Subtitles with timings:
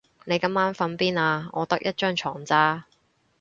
[0.25, 1.47] 你今晚瞓邊啊？
[1.53, 2.85] 我得一張床咋